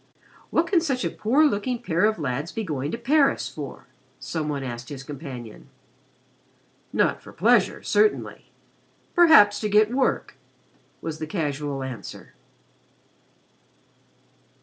[0.49, 3.85] "What can such a poor looking pair of lads be going to Paris for?"
[4.19, 5.69] some one asked his companion.
[6.91, 8.45] "Not for pleasure, certainly;
[9.13, 10.37] perhaps to get work,"
[11.01, 12.33] was the casual answer.